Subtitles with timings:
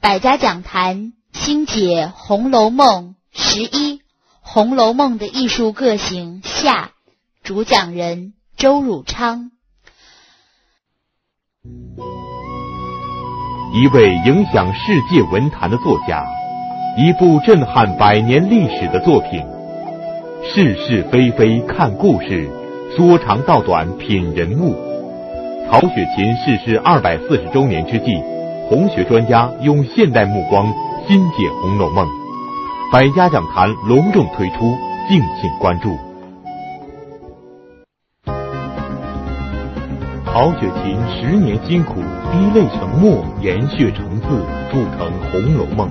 [0.00, 3.98] 百家讲坛新解《红楼梦》十一，
[4.40, 6.92] 《红楼梦》的艺术个性下，
[7.42, 9.50] 主讲人周汝昌。
[13.74, 16.26] 一位影响世界文坛的作家，
[16.96, 19.44] 一部震撼百年历史的作品。
[20.42, 22.50] 是是非非看故事，
[22.96, 24.74] 说长道短品人物。
[25.70, 28.14] 曹雪芹逝世二百四十周年之际，
[28.70, 30.72] 红学专家用现代目光
[31.08, 32.06] 新解《红楼梦》，
[32.92, 34.58] 百家讲坛隆重推出，
[35.08, 35.98] 敬请关注。
[40.24, 41.94] 曹雪芹十年辛苦，
[42.30, 45.88] 滴泪成墨，研血成字，铸成《红楼梦》。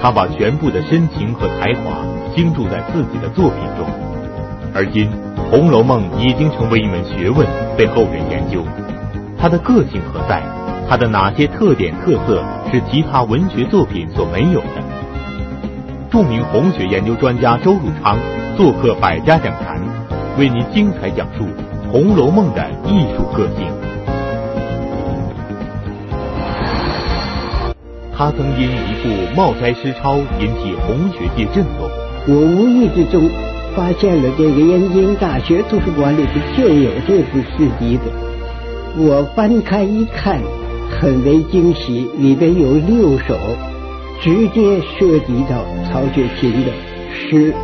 [0.00, 1.90] 他把全部的深情和才华
[2.36, 3.84] 倾注在自己的作品中，
[4.72, 5.10] 而今
[5.50, 7.44] 《红楼梦》已经成为一门学问，
[7.76, 8.62] 被后人研究。
[9.36, 10.40] 他的个性何在？
[10.90, 14.82] 它的哪些特点特色是其他文学作品所没有的？
[16.10, 18.18] 著名红学研究专家周汝昌
[18.56, 19.80] 做客百家讲坛，
[20.36, 21.44] 为您精彩讲述。
[21.92, 23.68] 《红楼梦》的艺术个性，
[28.16, 31.88] 他曾因一部《茂斋诗钞》引起红学界震动。
[32.26, 33.30] 我无意之中
[33.76, 38.02] 发现了这个燕京大学图书馆里头就有这部诗集的，
[38.98, 40.40] 我翻开一看，
[40.98, 43.36] 很为惊喜，里边有六首
[44.20, 46.72] 直接涉及到曹雪芹的
[47.12, 47.54] 诗。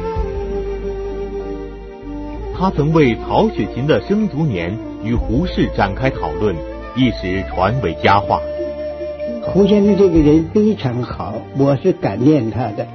[2.58, 6.56] 他曾为曹雪芹的生卒年与胡适展开讨论，
[6.94, 8.40] 一时传为佳话。
[9.42, 12.86] 胡先生这个人非常好，我是感念他的，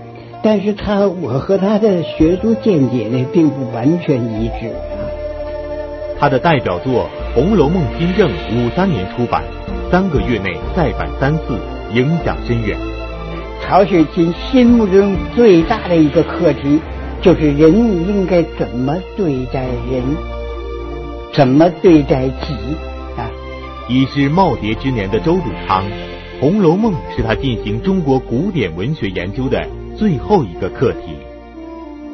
[0.41, 4.71] 但是他我和他的学术见解呢，并不完全一致。
[6.19, 9.43] 他的代表作《红楼梦新政》五三年出版，
[9.91, 11.59] 三个月内再版三次，
[11.93, 12.77] 影响深远。
[13.61, 16.79] 曹雪芹心目中最大的一个课题。
[17.21, 17.71] 就是人
[18.07, 20.01] 应该怎么对待人，
[21.31, 22.55] 怎么对待己
[23.15, 23.29] 啊？
[23.87, 25.83] 已是耄耋之年的周汝昌，
[26.39, 29.63] 《红楼梦》是他进行中国古典文学研究的
[29.95, 31.15] 最后一个课题。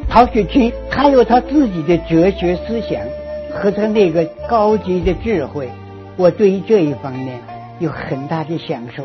[0.09, 2.99] 曹雪芹他有他自己的哲学思想
[3.53, 5.69] 和他那个高级的智慧，
[6.17, 7.39] 我对于这一方面
[7.79, 9.03] 有很大的享受。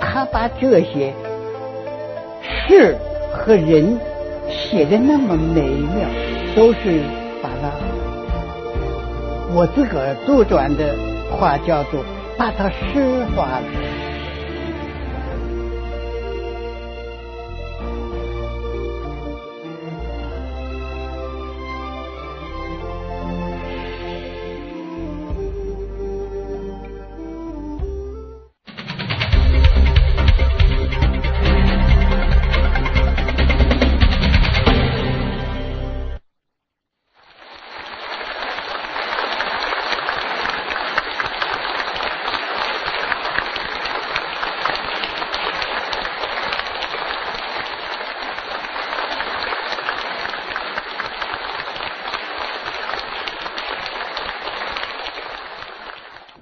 [0.00, 1.12] 他把这些
[2.66, 2.96] 事
[3.32, 3.98] 和人。
[4.50, 6.08] 写的那么美妙，
[6.56, 7.02] 都是
[7.42, 7.70] 把它，
[9.54, 10.96] 我自个儿杜撰的
[11.30, 12.02] 话叫做
[12.38, 14.07] 把它诗化了。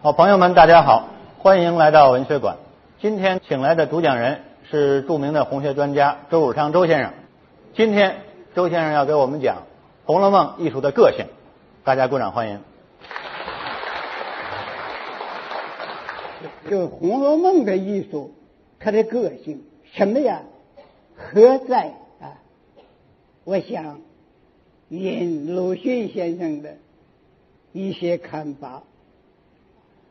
[0.07, 2.59] 好，朋友们，大家好，欢迎来到文学馆。
[3.01, 4.41] 今天请来的主讲人
[4.71, 7.13] 是著名的红学专家周汝昌周先生。
[7.75, 8.23] 今天
[8.55, 9.57] 周先生要给我们讲
[10.05, 11.27] 《红楼梦》艺术的个性，
[11.83, 12.61] 大家鼓掌欢迎。
[16.71, 18.33] 就《红楼梦》的艺术，
[18.79, 20.43] 它的个性什么呀？
[21.17, 22.39] 何在啊？
[23.43, 23.99] 我想
[24.89, 26.77] 引鲁迅先生的
[27.73, 28.85] 一些看法。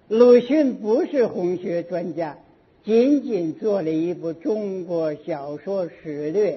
[0.07, 2.37] 鲁迅不是红学专家，
[2.83, 6.51] 仅仅做了一部《中国小说史略》，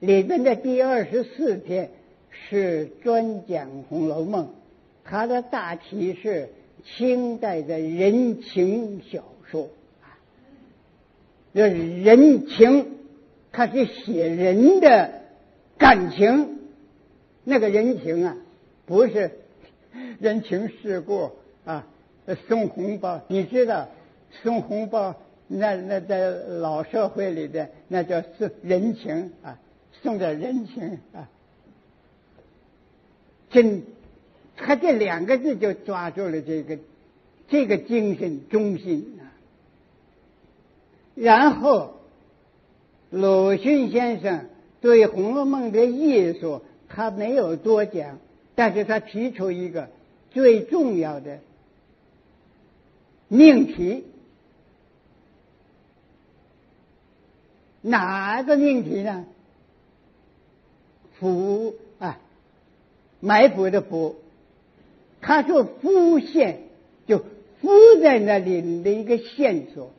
[0.00, 1.88] 里边的第二十四篇
[2.28, 4.44] 是专讲《红楼梦》，
[5.02, 6.50] 它的大体是
[6.84, 9.70] 清代的人情小说，
[11.54, 12.98] 这人情，
[13.50, 15.22] 它是写人的
[15.78, 16.58] 感情，
[17.44, 18.36] 那个人情啊，
[18.84, 19.30] 不是
[20.20, 21.30] 人情世故
[21.64, 21.86] 啊。
[22.48, 23.88] 送红包，你知道
[24.42, 25.14] 送红包，
[25.46, 29.58] 那那在老社会里的那叫送人情啊，
[30.02, 31.28] 送点人情啊。
[33.50, 33.82] 真，
[34.56, 36.78] 他这两个字就抓住了这个
[37.48, 39.22] 这个精神中心啊。
[41.14, 41.94] 然后，
[43.10, 44.46] 鲁迅先生
[44.80, 48.18] 对《红楼梦》的艺术他没有多讲，
[48.54, 49.88] 但是他提出一个
[50.30, 51.38] 最重要的。
[53.34, 54.04] 命题
[57.82, 59.26] 哪个命题呢？
[61.18, 62.18] 伏啊，
[63.20, 64.16] 埋伏的伏。
[65.20, 66.60] 他说伏线
[67.06, 67.68] 就伏
[68.00, 69.90] 在那里的一个线索。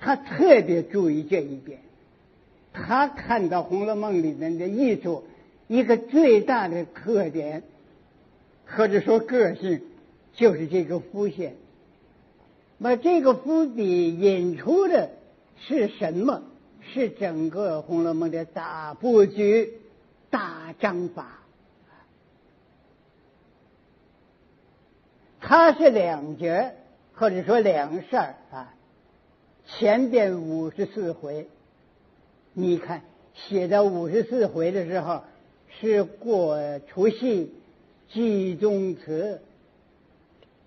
[0.00, 1.78] 他特别注意这一点。
[2.72, 5.24] 他看到《红楼梦》里面的艺术
[5.68, 7.62] 一个最大的特点，
[8.68, 9.82] 或者说个性，
[10.34, 11.56] 就是这个伏线。
[12.78, 15.10] 那这个伏笔引出的
[15.58, 16.42] 是什么？
[16.94, 19.74] 是整个《红楼梦》的大布局、
[20.30, 21.40] 大章法。
[25.40, 26.74] 它是两节，
[27.14, 28.74] 或者说两事儿啊。
[29.66, 31.46] 前边五十四回，
[32.54, 33.02] 你看
[33.34, 35.24] 写到五十四回的时候，
[35.80, 37.52] 是过除夕、
[38.12, 39.40] 祭宗祠。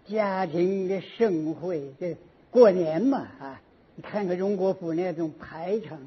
[0.08, 2.18] 家庭的盛会，这
[2.50, 3.62] 过年嘛啊！
[3.96, 6.00] 你看看荣国府那种排场，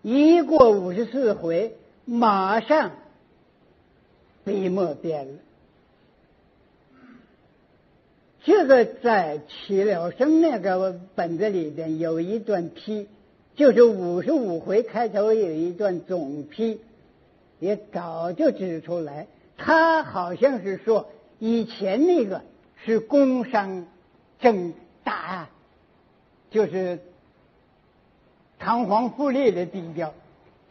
[0.00, 1.74] 一过五十四回，
[2.06, 2.92] 马上
[4.44, 5.32] 笔墨变了。
[8.42, 13.06] 这个在齐了生那个本子里边有一段批，
[13.54, 16.80] 就是五十五回开头有一段总批，
[17.60, 22.42] 也早就指出来，他好像是说以前那个。
[22.84, 23.86] 是工商
[24.40, 24.72] 正
[25.04, 25.48] 大，
[26.50, 26.98] 就是
[28.58, 30.12] 堂皇富丽的地调，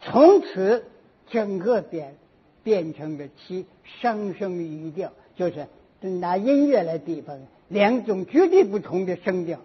[0.02, 0.84] 从此
[1.30, 2.14] 整个变
[2.62, 3.64] 变成了其
[4.02, 5.66] 声声语调，就是
[6.02, 7.38] 拿音乐来比方，
[7.68, 9.58] 两种绝对不同的声调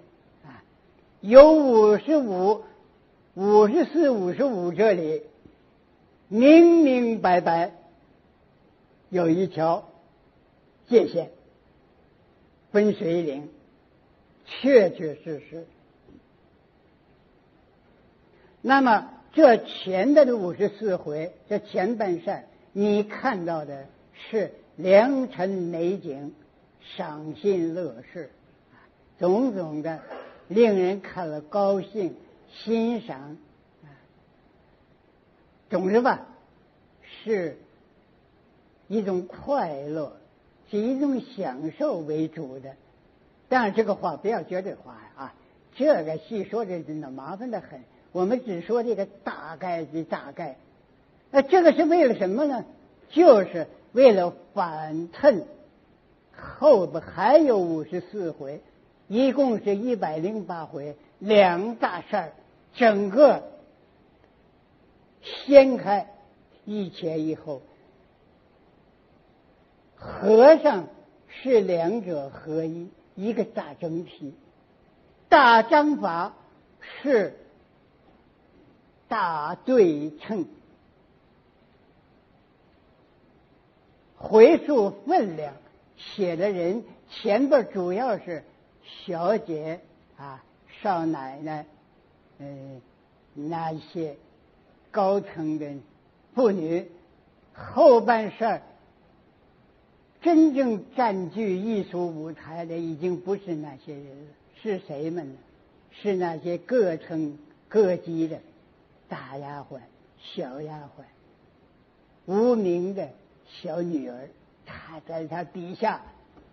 [0.46, 0.64] 啊，
[1.19, 2.64] 有五十五、
[3.34, 5.24] 五十四、五十五这里
[6.30, 7.74] 明明白白
[9.09, 9.89] 有一条
[10.88, 11.31] 界限。
[12.69, 13.50] 分水岭，
[14.45, 15.65] 确确实实。
[18.62, 26.36] 那么这前的这五十四回，这前半扇，你看到的是良辰美景、
[26.98, 28.30] 赏心乐事，
[29.18, 30.01] 种种的
[30.50, 32.15] 令人看了高兴、
[32.50, 33.38] 欣赏，
[35.69, 36.27] 总之吧，
[37.01, 37.57] 是
[38.88, 40.18] 一种快乐。
[40.69, 42.74] 是一种享受为主的，
[43.48, 45.34] 当然这个话不要绝对化啊，
[45.78, 47.86] 这个细说的真的麻烦的很。
[48.12, 50.57] 我们只说这个大概的大概，
[51.31, 52.66] 那这个是为了什么呢？
[53.12, 55.45] 就是为了反衬
[56.36, 58.60] 后边还有五十四回，
[59.07, 62.33] 一共是一百零八回，两大事儿，
[62.75, 63.44] 整个
[65.22, 66.07] 掀开
[66.66, 67.62] 一前一后。
[69.97, 70.88] 和尚
[71.27, 74.33] 是两者合一，一个大整体。
[75.29, 76.33] 大章法
[76.79, 77.35] 是
[79.09, 80.45] 大对称，
[84.15, 85.53] 回数分量
[85.97, 88.44] 写的人前边主要是
[89.05, 89.81] 小姐
[90.17, 90.44] 啊、
[90.81, 91.65] 少奶奶，
[92.39, 92.81] 嗯，
[93.33, 94.15] 那些
[94.91, 95.73] 高层的
[96.33, 96.89] 妇女，
[97.53, 98.61] 后半事
[100.22, 104.31] 真正占据艺术舞台的，已经不是那些人了，
[104.62, 105.36] 是谁们呢？
[105.92, 107.38] 是那些各层
[107.69, 108.40] 各级的
[109.09, 109.80] 大丫鬟、
[110.19, 111.04] 小丫鬟、
[112.26, 113.09] 无名的
[113.47, 114.28] 小女儿。
[114.66, 116.02] 她在她底下，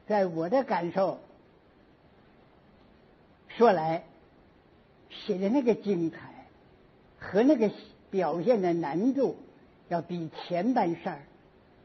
[0.06, 1.18] 在我的感受
[3.48, 4.04] 说来，
[5.10, 6.18] 写的那个精彩
[7.18, 7.70] 和那个
[8.10, 9.36] 表现的难度，
[9.88, 11.22] 要比前半事儿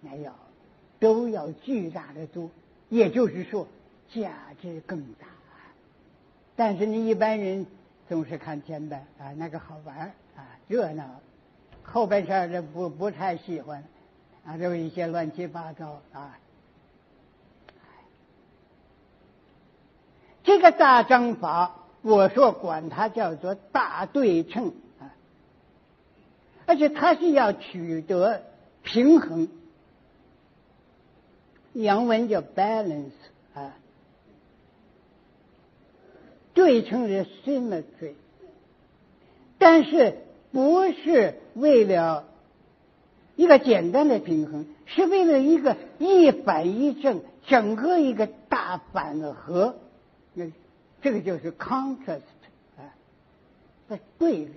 [0.01, 0.33] 那要。
[0.99, 2.49] 都要巨大的多，
[2.89, 3.67] 也就是说
[4.13, 5.27] 价值更大。
[6.55, 7.65] 但是你一般人
[8.09, 11.21] 总是看前边啊，那个好玩啊，热闹，
[11.83, 13.83] 后半事儿不不太喜欢
[14.45, 16.37] 啊，都一些乱七八糟啊。
[20.43, 25.13] 这个大章法，我说管它叫做大对称啊，
[26.65, 28.43] 而且它是要取得
[28.83, 29.47] 平衡。
[31.73, 33.11] 洋文叫 balance
[33.53, 33.77] 啊，
[36.53, 38.13] 对称的 symmetry，
[39.57, 40.17] 但是
[40.51, 42.27] 不是为了
[43.35, 49.75] 一个简单的平衡，是为了一个一反一正，整个一个大反和，
[50.33, 50.51] 那
[51.01, 52.21] 这个就是 contrast
[52.77, 52.93] 啊，
[53.87, 54.49] 在对，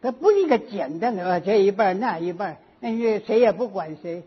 [0.00, 4.22] 它不是一个简单的啊这一半那一半，那谁也不管谁。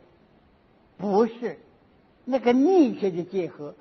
[0.98, 1.58] 不是，
[2.24, 3.76] 那个密切的结合，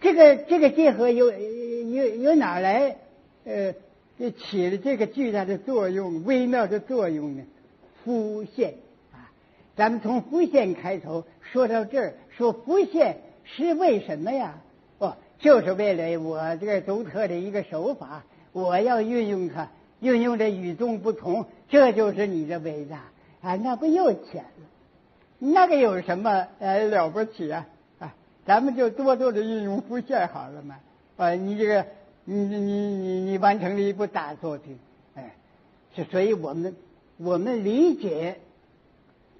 [0.00, 2.96] 这个这个结合有由由哪来
[3.44, 3.74] 呃
[4.38, 7.44] 起了这个巨大的作用、微妙的作用呢？
[8.02, 8.74] 浮现
[9.12, 9.30] 啊，
[9.76, 14.60] 咱们从浮现开头说到这儿，说浮现是为什么呀？
[14.98, 23.10] 哦，就是为了我这个独特的一个手法，我要运用它，运用的与众不同，这就是你的伟大
[23.42, 23.56] 啊！
[23.56, 24.66] 那不又浅了？
[25.52, 27.66] 那个有什么呃了不起啊？
[27.98, 28.14] 啊，
[28.46, 30.76] 咱们就多多的运用浮现好了嘛。
[31.16, 31.86] 啊，你这个，
[32.24, 34.78] 你你你你完成了一部大作品，
[35.14, 35.34] 哎，
[35.94, 36.74] 是所以我们
[37.18, 38.40] 我们理解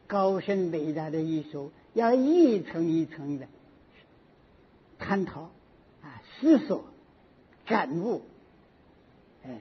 [0.07, 3.47] 高深伟大的艺术，要一层一层的
[4.99, 5.51] 探讨
[6.03, 6.85] 啊，思索、
[7.67, 8.23] 感悟，
[9.45, 9.61] 哎，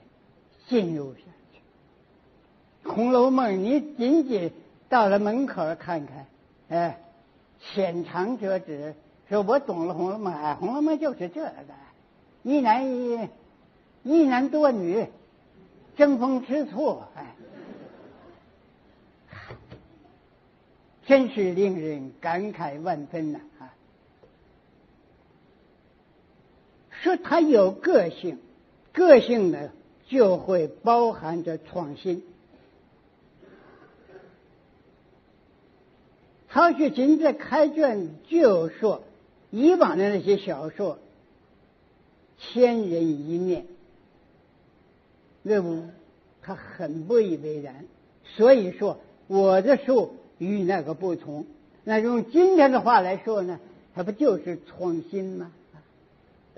[0.67, 1.21] 进入下
[1.53, 2.89] 去。
[2.93, 4.51] 《红楼梦》，你仅仅
[4.89, 6.27] 到了门口看看，
[6.73, 6.99] 哎，
[7.59, 8.95] 浅尝辄止，
[9.29, 11.51] 说我懂了《红楼梦》，哎，《红楼梦》就是这个。
[12.41, 13.29] 一男一
[14.01, 15.05] 一男多女，
[15.95, 17.35] 争风吃醋，哎，
[21.05, 23.39] 真是令人感慨万分呐！
[23.59, 23.75] 啊，
[26.89, 28.39] 说他有个性，
[28.91, 29.69] 个性呢
[30.07, 32.23] 就会包含着创新。
[36.53, 39.01] 曹雪芹在开卷就说，
[39.49, 40.99] 以往的那些小说。
[42.37, 43.65] 千人一面，
[45.41, 45.85] 那不，
[46.41, 47.85] 他很不以为然。
[48.35, 51.45] 所以说，我的书与那个不同。
[51.83, 53.59] 那用今天的话来说呢，
[53.95, 55.51] 它不就是创新吗？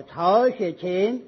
[0.08, 1.22] 曹雪芹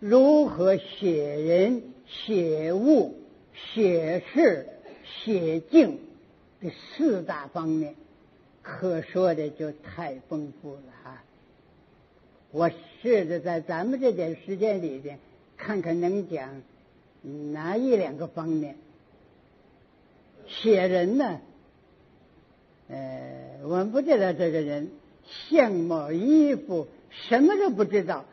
[0.00, 3.16] 如何写人、写物、
[3.52, 4.66] 写事、
[5.04, 5.98] 写境
[6.62, 7.94] 这四大方面，
[8.64, 11.22] 可说的就太丰富了啊！
[12.50, 15.18] 我试着在咱们这点时间里边，
[15.56, 16.62] 看看能讲
[17.22, 18.76] 哪一两个方面。
[20.46, 21.40] 写人呢，
[22.88, 24.90] 呃，我们不知道这个人
[25.48, 28.24] 相貌、衣服，什么都不知道，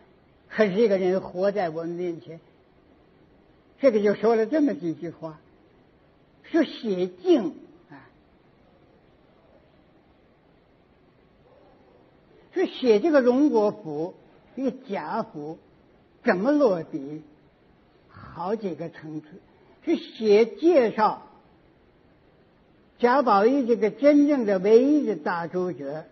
[0.50, 2.39] 可是这个人活在我们面前。
[3.81, 5.41] 这个就说了这么几句话，
[6.43, 7.53] 说写静
[12.61, 14.13] 啊，说写这个荣国府。
[14.55, 15.57] 这个贾府
[16.23, 17.21] 怎么落笔？
[18.09, 19.27] 好几个层次，
[19.85, 21.25] 是写介绍
[22.99, 26.05] 贾宝玉这个真正的唯一的大主角，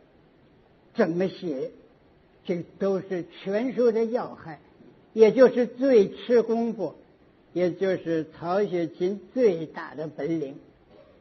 [0.95, 1.71] 怎么写？
[2.45, 4.59] 这都是全书的要害，
[5.13, 6.95] 也就是最吃功夫，
[7.51, 10.55] 也就是曹雪芹最大的本领。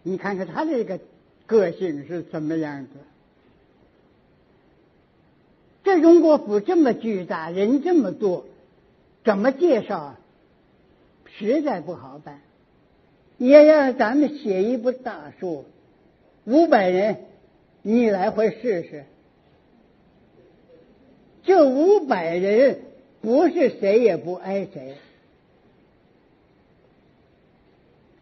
[0.04, 1.00] 你看看他这个
[1.46, 2.92] 个性是什么样子？
[5.88, 8.44] 这荣国府这么巨大，人这么多，
[9.24, 10.20] 怎么介绍啊？
[11.24, 12.42] 实在不好办。
[13.38, 15.64] 也让咱们写一部大书，
[16.44, 17.24] 五百人，
[17.80, 19.06] 你来回试试。
[21.42, 22.80] 这五百人
[23.22, 24.94] 不是谁也不挨谁，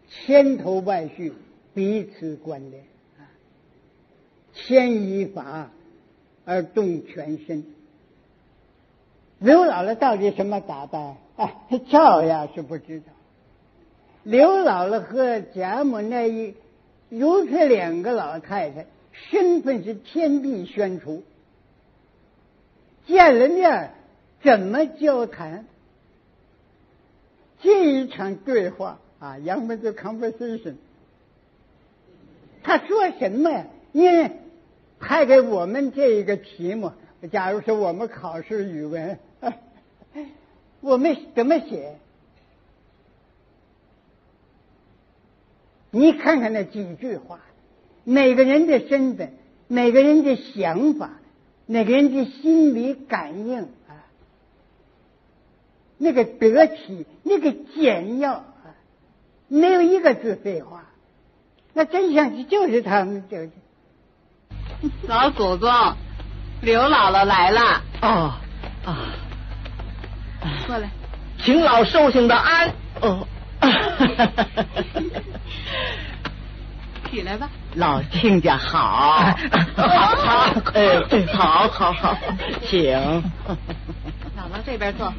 [0.08, 1.32] 千头万绪，
[1.74, 2.84] 彼此关联
[3.18, 3.26] 啊，
[4.54, 5.72] 牵一发。
[6.46, 7.64] 而动全身。
[9.38, 11.16] 刘姥姥到底什么打扮？
[11.36, 11.54] 哎，
[11.90, 13.06] 照样是不知道。
[14.22, 16.54] 刘姥姥和贾母那一
[17.10, 21.22] 如此两个老太太，身份是天地悬殊。
[23.06, 23.92] 见了面
[24.42, 25.66] 怎么交谈？
[27.60, 30.76] 这一场对话啊，杨门的 conversation，
[32.62, 33.66] 他说什么呀？
[33.92, 34.30] 因为。
[34.98, 36.92] 派给我们这一个题目，
[37.30, 39.18] 假如说我们考试语文，
[40.80, 41.96] 我们怎么写？
[45.90, 47.40] 你看看那几句话，
[48.04, 49.34] 每个人的身份，
[49.68, 51.20] 每个人的想法，
[51.66, 54.04] 每个人的心理感应啊，
[55.98, 58.74] 那个得体，那个简要啊，
[59.48, 60.90] 没有一个字废话，
[61.74, 63.50] 那真相就是他们这。
[65.08, 65.70] 老祖宗，
[66.60, 67.82] 刘姥姥来了。
[68.02, 68.32] 哦
[68.84, 68.96] 啊，
[70.66, 70.88] 过来，
[71.42, 72.72] 请老寿星的安。
[73.00, 73.26] 哦，
[77.10, 77.48] 起来吧。
[77.74, 79.34] 老亲家好，
[79.76, 82.16] 好，好，哎，好好好，
[82.66, 82.82] 请。
[84.36, 85.12] 姥姥这边坐。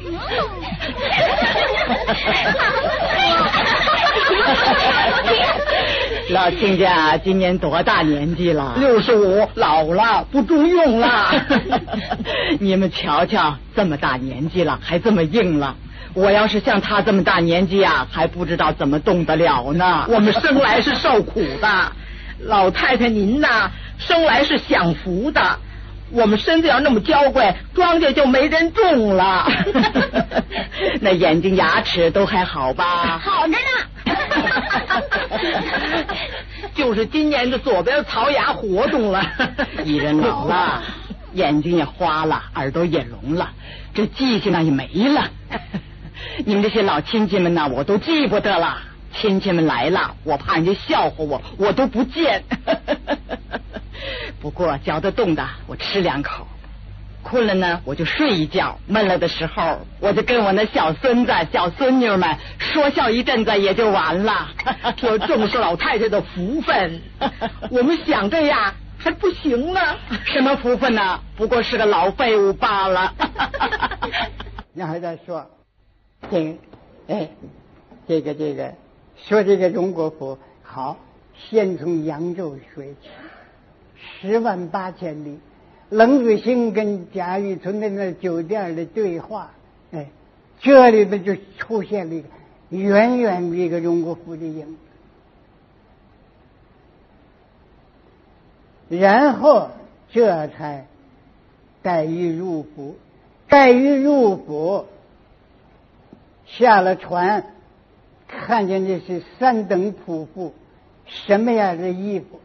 [6.30, 8.74] 老亲家今年多大年纪了？
[8.78, 11.30] 六十五，老了，不中用了。
[12.60, 15.76] 你们瞧瞧，这么大年纪了，还这么硬了。
[16.14, 20.06] 我要是像他这么大年纪啊，还不知道怎么动得了呢。
[20.08, 21.92] 我们生来是受苦的，
[22.38, 25.58] 老太太您呐，生来是享福的。
[26.12, 29.46] 我们身子要那么娇贵，庄稼就没人种了。
[31.00, 33.18] 那眼睛牙齿都还好吧？
[33.18, 33.58] 好着呢。
[36.74, 39.24] 就是今年的左边槽牙活动了。
[39.84, 40.82] 一人老了，
[41.34, 43.50] 眼睛也花了，耳朵也聋了，
[43.94, 45.28] 这记性呢也没了。
[46.44, 48.78] 你们这些老亲戚们呢，我都记不得了。
[49.12, 52.42] 亲戚们来了，我怕人家笑话我，我都不见。
[54.40, 56.46] 不过嚼得动的，我吃两口；
[57.22, 64.48] 困了呢，我就睡一觉；闷了的时候，我就跟我那小孙子、小孙女们说笑一阵子，也就完了。
[65.02, 67.02] 我重视老太太的福分，
[67.70, 69.80] 我们想这样还不行呢。
[70.24, 71.20] 什么福分呢？
[71.36, 73.14] 不过是个老废物罢了。
[74.74, 75.50] 然后再说，
[76.30, 76.54] 这个，
[77.08, 77.28] 哎，
[78.08, 78.72] 这个这个，
[79.28, 80.96] 说这个荣国府好，
[81.50, 83.10] 先从扬州说起。
[84.20, 85.38] 十万八千里，
[85.88, 89.50] 冷子兴跟贾雨村的那酒店的对话，
[89.92, 90.08] 哎，
[90.60, 92.28] 这里边就出现了一个
[92.68, 94.76] 远远的一个荣国府的影，
[98.90, 99.70] 然后
[100.12, 100.86] 这才
[101.82, 102.96] 黛玉入府，
[103.48, 104.84] 黛玉入府，
[106.44, 107.46] 下了船，
[108.28, 110.52] 看见的是三等仆妇，
[111.06, 112.38] 什么样的衣服？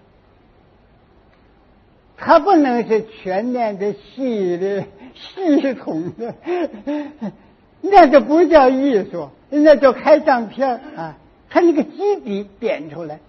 [2.18, 6.34] 他不能是全面的、细的、系统的，
[7.82, 11.18] 那就不叫艺术，那叫开相片啊！
[11.50, 13.20] 他那个基底点出来，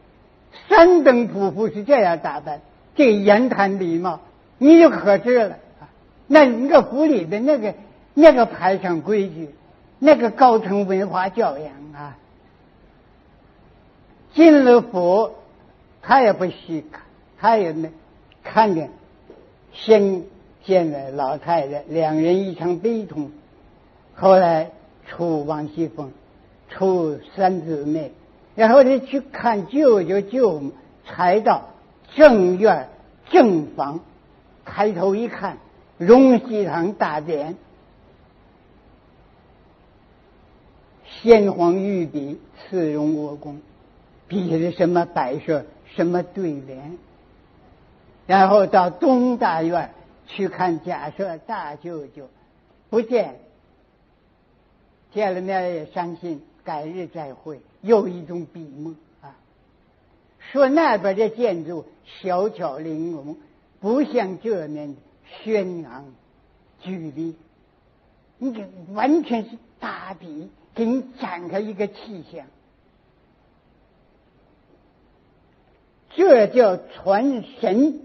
[0.69, 2.61] 三等仆妇是这样打扮，
[2.95, 4.21] 这言谈礼貌，
[4.59, 5.91] 你就可知了啊！
[6.27, 7.75] 那一个府里的那个
[8.15, 9.51] 那个排场规矩，
[9.99, 12.17] 那个高层文化教养啊，
[14.33, 15.33] 进了府，
[16.03, 17.03] 他也不稀罕，
[17.39, 17.91] 他也没。
[18.47, 18.91] 看见，
[19.73, 20.23] 先
[20.65, 23.33] 见了老太太，两人一场悲痛。
[24.15, 24.71] 后来
[25.07, 26.13] 出王熙凤，
[26.71, 28.13] 出三姊妹，
[28.55, 30.73] 然后呢去看舅舅舅母，
[31.05, 31.71] 才到
[32.15, 32.89] 正院
[33.31, 34.01] 正房。
[34.65, 35.59] 抬头一看，
[35.99, 37.57] 荣禧堂大典，
[41.05, 43.61] 先皇御笔赐荣国公，
[44.29, 46.99] 笔的什么摆设，什么对联。
[48.27, 49.93] 然后到东大院
[50.27, 52.29] 去看假设大舅舅，
[52.91, 53.39] 不见，
[55.13, 59.37] 见了面也伤心，改日再会，又一种笔墨啊。
[60.41, 63.37] 说那边的建筑小巧玲珑，
[63.79, 64.97] 不像这面
[65.45, 66.07] 轩昂
[66.81, 67.37] 巨丽，
[68.39, 72.47] 你这完全是大笔给你展开一个气象，
[76.11, 78.03] 这叫传神。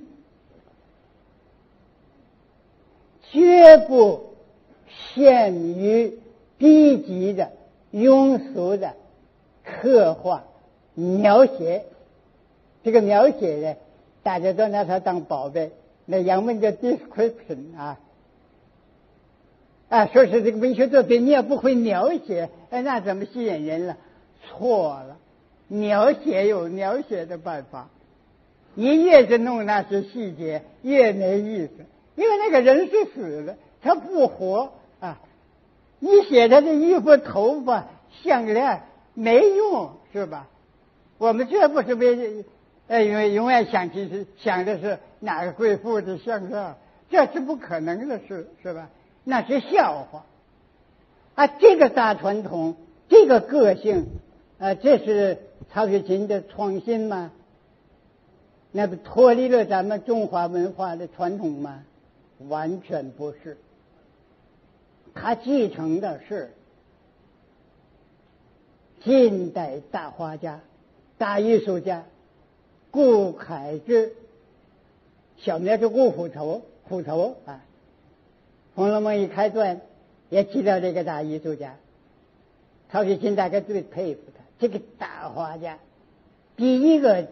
[3.31, 4.33] 绝不
[5.15, 6.19] 限于
[6.59, 7.51] 低级的、
[7.91, 8.93] 庸俗的
[9.63, 10.43] 刻画
[10.93, 11.85] 描写。
[12.83, 13.75] 这个描写呢，
[14.21, 15.71] 大家都拿它当宝贝。
[16.05, 17.99] 那洋文叫 description 啊，
[19.87, 23.97] 啊，说是这个文学作品，你也不会描写，哎，那怎么吸引人了？
[24.43, 25.17] 错了，
[25.67, 27.89] 描写有描写的办法。
[28.73, 31.71] 你越是弄那些细节，越没意思。
[32.15, 35.19] 因为那个人是死的，他不活啊！
[35.99, 37.87] 你写他的衣服、头发、
[38.23, 40.47] 项链没用，是吧？
[41.17, 42.45] 我们这不是为，
[42.87, 46.75] 呃，因为永远想起是想的是哪个贵妇的项链，
[47.09, 48.89] 这是不可能的事，是吧？
[49.23, 50.25] 那是笑话
[51.35, 51.47] 啊！
[51.47, 52.75] 这个大传统，
[53.07, 54.07] 这个个性，
[54.59, 55.37] 啊，这是
[55.71, 57.31] 曹雪芹的创新吗？
[58.71, 61.83] 那不脱离了咱们中华文化的传统吗？
[62.47, 63.57] 完全不是，
[65.13, 66.53] 他继承的是
[69.03, 70.61] 近代大画家、
[71.17, 72.05] 大艺术家
[72.91, 74.13] 顾恺之，
[75.37, 77.61] 小名叫顾虎头，虎头啊，
[78.75, 79.81] 《红楼梦》一开端
[80.29, 81.77] 也提到这个大艺术家，
[82.91, 85.79] 曹雪芹大概最佩服他，这个大画家，
[86.55, 87.27] 第一个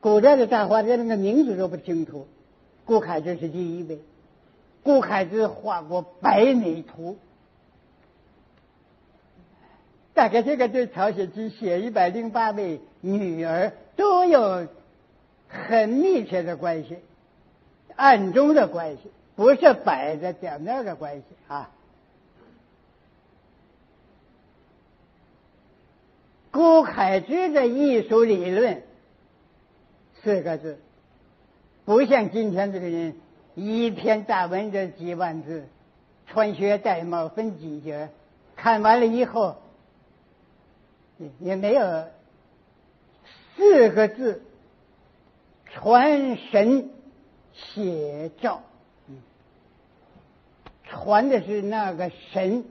[0.00, 2.26] 古代的大画家，那个名字都不清楚。
[2.84, 4.00] 顾恺之是第一位，
[4.82, 7.12] 顾恺之画过《百美图》，
[10.14, 14.66] 大概这个对曹雪芹写一百零八位女儿都有
[15.48, 16.98] 很密切的关系，
[17.94, 21.70] 暗中的关系，不是摆在表面的关系啊。
[26.50, 28.82] 顾恺之的艺术理论
[30.22, 30.78] 四个字，
[31.84, 33.14] 不像今天这个人
[33.54, 35.66] 一篇大文这几万字，
[36.26, 38.10] 穿靴戴帽分几节，
[38.56, 39.56] 看完了以后
[41.40, 42.04] 也没有
[43.56, 44.42] 四个字
[45.66, 46.90] 传神
[47.52, 48.62] 写照，
[50.84, 52.64] 传的是那个神，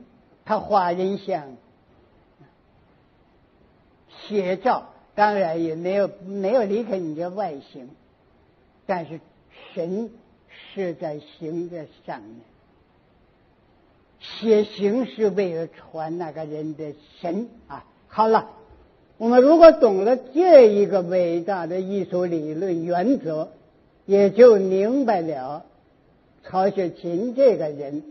[0.45, 1.55] 他画人像。
[4.27, 7.89] 写照当然也没有没有离开你的外形，
[8.91, 9.21] 但是
[9.73, 10.09] 神
[10.49, 12.41] 是在形的上面，
[14.19, 17.85] 写形是为了传那个人的神啊。
[18.09, 18.49] 好了，
[19.17, 23.47] 我们如果懂了这一个伟大的艺术理论原则，
[24.05, 25.63] 也就明白了
[26.43, 28.03] 曹雪芹这个人，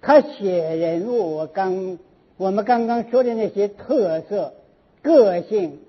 [0.00, 1.98] 他写人物，我刚
[2.38, 4.54] 我们刚刚说的那些特色。
[5.02, 5.80] 个性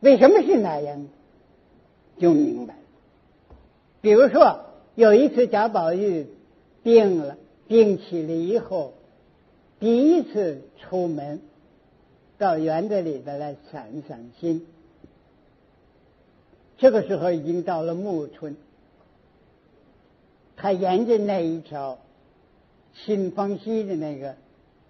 [0.00, 1.06] 为什么是那样，
[2.18, 2.80] 就明白了。
[4.06, 4.60] 比如说，
[4.94, 6.28] 有一次贾宝玉
[6.84, 8.94] 病了，病起了以后，
[9.80, 11.40] 第一次出门
[12.38, 14.64] 到园子里边来散散心。
[16.78, 18.54] 这个时候已经到了暮春，
[20.54, 21.98] 他沿着那一条
[22.94, 24.36] 沁芳溪的那个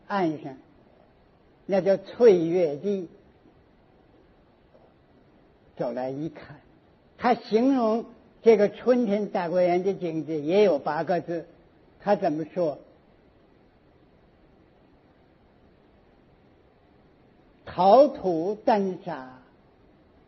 [0.09, 0.59] 岸上，
[1.65, 3.09] 那叫翠月堤。
[5.79, 6.61] 走来一看，
[7.17, 8.05] 他形容
[8.43, 11.47] 这个春天大观园的景致也有八个字，
[12.01, 12.79] 他怎么说？
[17.65, 19.41] 桃土丹砂，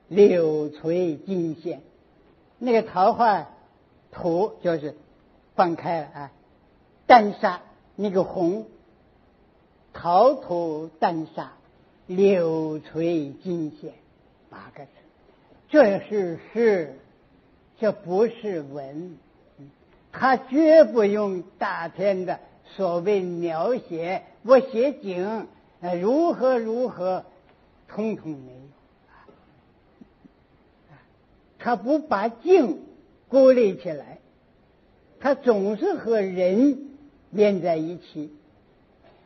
[0.08, 1.80] 柳垂金线。
[2.58, 3.48] 那个桃花
[4.10, 4.96] 土就是
[5.54, 6.32] 放开了啊，
[7.06, 7.62] 丹砂
[7.94, 8.66] 那个红，
[9.92, 11.52] 桃土丹砂，
[12.06, 13.94] 柳垂金线，
[14.50, 14.90] 八个字。
[15.68, 16.98] 这是诗，
[17.78, 19.16] 这不是文，
[20.12, 22.40] 他绝不用大片的
[22.76, 24.22] 所谓描写。
[24.42, 25.46] 我写景，
[26.00, 27.24] 如何如何，
[27.88, 28.58] 通通没有。
[31.58, 32.80] 他不把景
[33.28, 34.18] 孤立起来，
[35.20, 36.88] 他总是和人
[37.30, 38.32] 连在一起。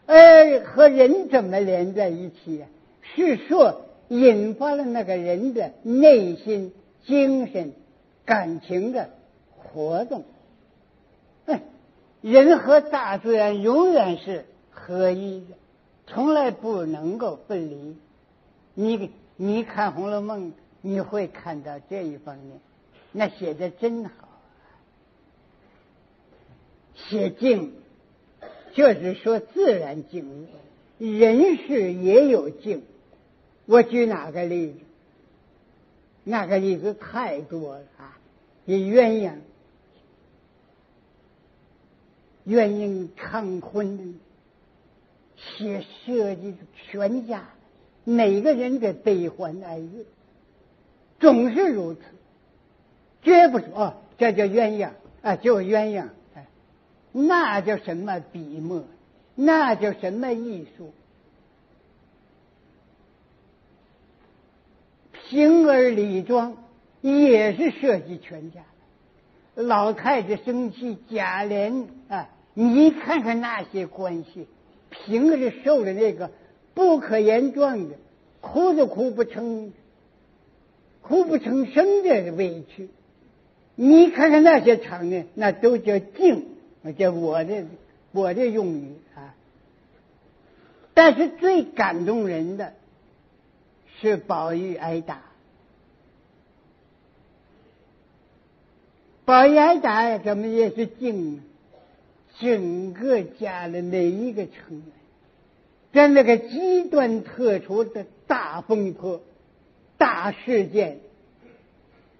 [0.06, 2.66] 呃和人怎么连在一起呀？
[3.02, 3.86] 是说。
[4.08, 6.74] 引发了那个人的内心、
[7.06, 7.72] 精神、
[8.24, 9.10] 感情的
[9.56, 10.24] 活动。
[11.46, 11.62] 哎，
[12.20, 15.56] 人和大自然永远是合一的，
[16.06, 17.96] 从来不能够分离。
[18.74, 22.60] 你你看《红楼梦》，你会看到这一方面，
[23.12, 24.12] 那写的真好。
[26.94, 27.72] 写静，
[28.74, 30.46] 就是说自然静，
[30.98, 32.82] 人是也有静。
[33.66, 34.78] 我举哪个例子？
[36.24, 38.18] 那个例子太多了啊！
[38.66, 39.34] 鸳鸯，
[42.46, 44.20] 鸳鸯成婚，
[45.36, 47.48] 写设计全家
[48.04, 50.06] 每个人的悲欢哀乐，
[51.18, 52.00] 总是如此，
[53.22, 54.90] 绝不说哦这叫鸳鸯
[55.22, 56.46] 啊，就鸳鸯，哎，
[57.10, 58.84] 那叫什么笔墨？
[59.34, 60.92] 那叫什么艺术？
[65.32, 66.58] 形儿礼庄
[67.00, 68.60] 也是涉及全家。
[69.54, 74.46] 老太太生气，贾琏啊，你看看那些关系，
[74.90, 76.30] 平日受的那个
[76.74, 77.94] 不可言状的，
[78.42, 79.72] 哭都哭不成，
[81.00, 82.90] 哭不成声的委屈。
[83.74, 86.44] 你看看那些场面，那都叫静，
[86.98, 87.64] 叫我的
[88.12, 89.34] 我的用语啊。
[90.92, 92.74] 但是最感动人的。
[94.02, 95.22] 是宝玉挨打，
[99.24, 101.40] 宝玉挨打怎么也是敬
[102.40, 104.86] 整个家的每一个成员，
[105.92, 109.22] 在那个极端特殊的大风波、
[109.98, 110.98] 大事件，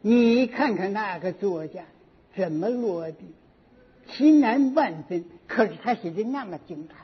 [0.03, 1.83] 你看看那个作家
[2.37, 3.27] 怎么落地，
[4.07, 5.25] 奇难万分。
[5.49, 6.95] 可是他写的那么精彩，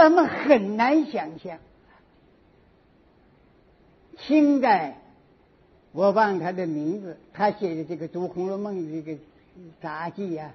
[0.00, 1.58] 我们很难想象。
[4.18, 5.00] 清代，
[5.92, 9.18] 我忘他的名字，他写的这个读《红楼梦》这个
[9.82, 10.52] 杂记呀，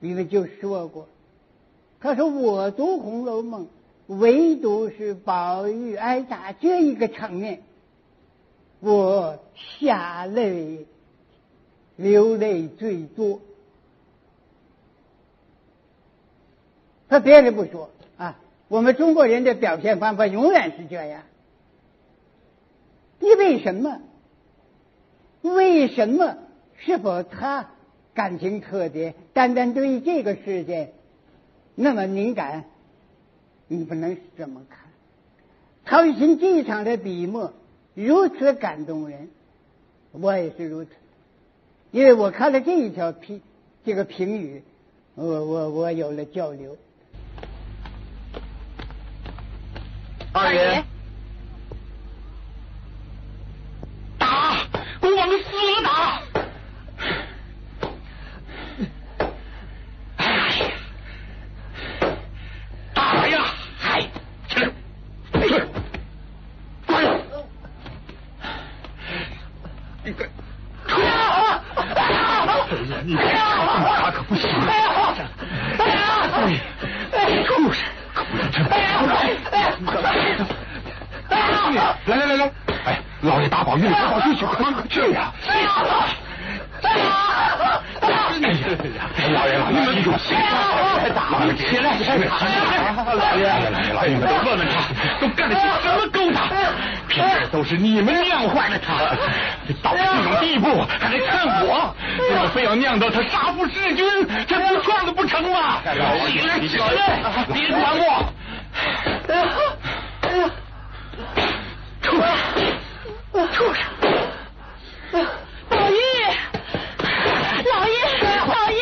[0.00, 1.08] 里面就说过，
[2.00, 3.64] 他说我读《红楼梦》
[4.06, 7.62] 唯独是宝玉挨打这一个场面，
[8.80, 9.38] 我
[9.80, 10.86] 下泪
[11.96, 13.40] 流泪最多。
[17.08, 21.22] 他别的不说啊，我们中国人的表现方法永远是这样。
[23.18, 23.98] 你为什么？
[25.42, 26.36] 为什么？
[26.78, 27.70] 是否他
[28.14, 29.14] 感情特别？
[29.32, 30.92] 单单对于这个事件
[31.74, 32.64] 那么敏感？
[33.68, 34.78] 你不能这么看。
[35.84, 37.52] 陶行这一场的笔墨
[37.94, 39.28] 如此感动人，
[40.12, 40.90] 我也是如此。
[41.92, 43.40] 因为我看了这一条评
[43.84, 44.62] 这个评语，
[45.14, 46.76] 我我我有了交流。
[50.32, 50.84] 二爷，
[54.18, 54.58] 打，
[55.00, 55.34] 给我往死
[55.72, 56.22] 了打！
[60.18, 60.24] 哎
[60.58, 60.70] 呀，
[62.92, 63.46] 打呀！
[63.78, 64.02] 嗨，
[64.48, 64.70] 起来，
[65.30, 65.40] 去，
[66.86, 66.92] 滚！
[70.04, 70.24] 你个，
[70.86, 71.06] 出来！
[71.76, 74.50] 哎呀，你他可不行！
[74.50, 75.16] 哎呀，
[75.78, 75.96] 哎呀，
[77.12, 77.84] 哎，畜生！
[78.14, 78.68] 可不能这么！
[82.06, 82.52] 来来来来，
[82.84, 83.82] 哎，老爷打宝玉，
[84.36, 85.32] 去，快快去呀！
[85.48, 85.66] 哎呀！
[86.82, 87.06] 哎呀！
[89.32, 92.14] 老爷，你们记住，别打了，起来，起来！
[93.06, 93.42] 老爷，
[93.94, 94.74] 老爷，你们都问问他，
[95.20, 96.48] 都干了些什么勾当？
[97.08, 99.16] 平日都是你们酿坏了他，
[99.82, 101.94] 到这种地步还来看我，
[102.28, 104.06] 你们非要酿到他杀父弑君，
[104.46, 105.80] 这不撞了不成吗？
[106.30, 106.86] 起来，起来，
[107.52, 108.32] 别管我！
[109.28, 109.48] 哎呀，
[110.22, 110.50] 哎呀！
[112.02, 112.26] 畜生！
[113.52, 113.82] 畜生！
[115.68, 115.94] 宝玉，
[117.72, 117.94] 老爷，
[118.46, 118.78] 老爷，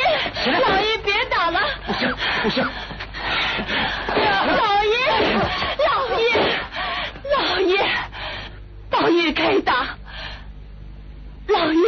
[0.60, 1.58] 老爷别打了！
[1.86, 2.62] 不行，不行！
[4.16, 4.94] 老爷，
[5.86, 6.24] 老爷，
[7.32, 7.72] 老爷，
[8.90, 9.96] 宝玉该打，
[11.48, 11.80] 老爷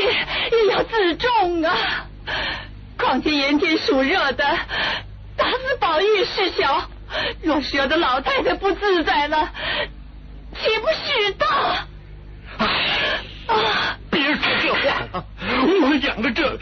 [0.52, 1.76] 也要自重啊！
[2.98, 4.44] 况且炎天暑热的，
[5.36, 6.88] 打死宝玉事小，
[7.42, 9.50] 若是惹得老太太不自在了，
[10.54, 11.46] 岂不是大？
[12.58, 13.96] 啊！
[14.10, 14.78] 别说这话
[15.12, 15.24] 了，
[15.82, 16.58] 我养了这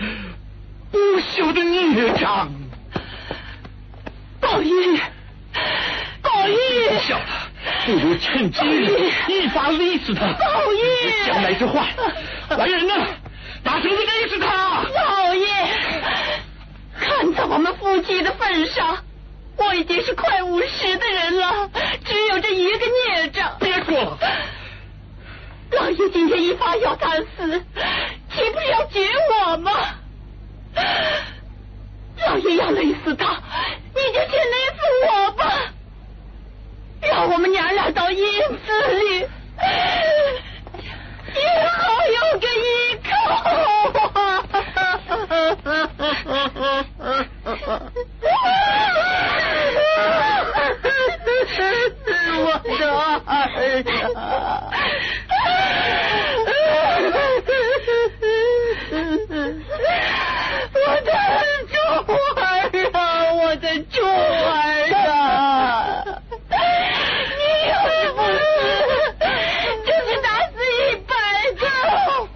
[0.90, 2.50] 不朽的孽障。
[4.40, 4.98] 宝玉，
[6.20, 6.54] 宝玉，
[7.06, 7.24] 笑了，
[7.86, 8.60] 不如趁机
[9.28, 10.26] 一把勒死他。
[10.26, 11.86] 老爷，将来之患，
[12.50, 13.06] 来人呐，
[13.62, 14.84] 打绳子勒死他！
[14.84, 15.46] 老爷，
[17.00, 18.98] 看在我们夫妻的份上，
[19.56, 21.70] 我已经是快五十的人了，
[22.04, 23.56] 只有这一个孽障。
[23.58, 24.18] 别说了。
[25.72, 27.64] 老爷今天一发要他死，
[28.30, 29.72] 岂不是要绝我吗？
[32.26, 33.42] 老爷要勒死他，
[33.94, 35.72] 你就先勒死我吧，
[37.00, 39.26] 让我们娘俩到阴司里，
[41.34, 41.74] 也好
[42.06, 43.12] 有个依靠。
[60.76, 61.18] 我的儿
[62.92, 62.98] 啊，
[63.32, 64.08] 我的珠儿
[64.94, 66.04] 啊！
[66.50, 67.72] 你要
[68.14, 69.22] 不死，
[69.84, 71.12] 就是打死一百
[71.58, 71.62] 个，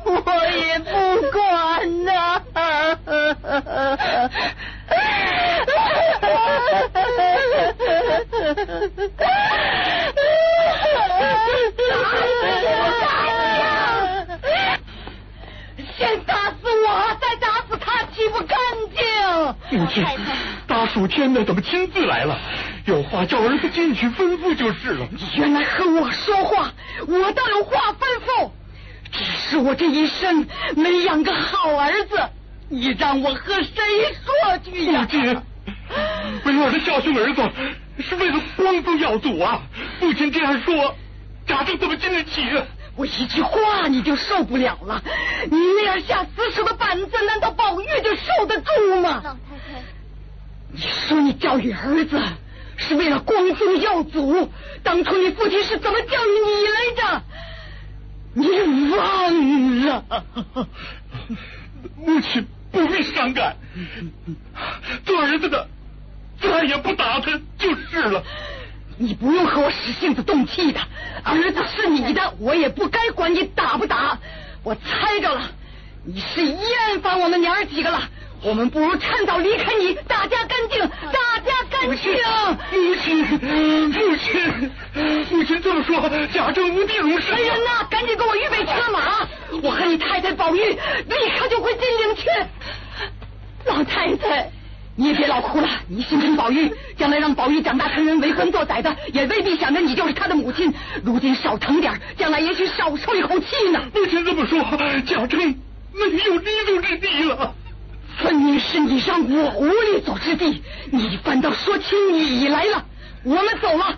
[0.04, 0.12] 我
[0.48, 0.90] 也不
[1.30, 1.38] 管
[2.04, 2.08] 呐！
[15.96, 16.88] 先打死我，
[17.20, 18.56] 再打死他，岂不干
[19.70, 19.78] 净？
[19.80, 20.04] 母亲，
[20.66, 22.38] 大暑天的，怎么亲自来了？
[22.84, 25.06] 有话叫儿子进去吩咐就是了。
[25.10, 26.72] 你原来和我说话，
[27.06, 28.50] 我倒有话吩咐。
[29.10, 32.20] 只是我这一生没养个好儿子，
[32.68, 33.72] 你让我和谁
[34.24, 35.00] 说去呀？
[35.00, 35.42] 母亲，
[36.44, 37.42] 为我的孝顺儿子，
[38.00, 39.62] 是为了光宗耀祖啊！
[39.98, 40.94] 父亲这样说，
[41.46, 42.42] 贾政怎么经得起？
[42.96, 45.00] 我一句话你就受不了了，
[45.44, 49.36] 你那样下死手的板子，难道宝玉就受得住吗？
[50.72, 52.20] 你说你教育儿子
[52.76, 54.50] 是为了光宗耀祖，
[54.82, 57.22] 当初你父亲是怎么教育你来着？
[58.34, 60.04] 你忘了？
[61.96, 63.56] 母亲不必伤感，
[65.04, 65.68] 做儿子的
[66.40, 68.22] 再也不打他就是了。
[68.98, 70.80] 你不用和我使性子动气的，
[71.24, 74.18] 儿子是你的，我也不该管你打不打。
[74.62, 75.50] 我猜着了，
[76.04, 78.08] 你是厌烦我们娘儿几个了。
[78.40, 81.80] 我们不如趁早离开你，大家干净，大家干。
[81.80, 81.88] 净。
[81.88, 82.14] 母亲，
[83.40, 84.70] 母亲，
[85.30, 87.32] 母亲这么说，贾政无地容身。
[87.32, 89.28] 来人呐，赶紧给我预备车马，
[89.62, 92.26] 我和你太太宝玉立刻就回金陵去。
[93.66, 94.50] 老太太。
[94.96, 100.72] 你也别老哭了，你心疼宝玉，将来让宝玉长大成人为官做宰的，也未必想着你就是他的母亲。
[101.04, 103.80] 如今少疼点，将来也许少受一口气呢。
[103.94, 104.60] 母亲这么说，
[105.06, 105.40] 贾政
[105.92, 107.54] 没有立足之地了。
[108.18, 112.84] 分明是你让我无立足之地，你反倒说起你来了。
[113.24, 113.96] 我们走了，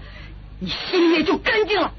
[0.58, 1.92] 你心也就干净了。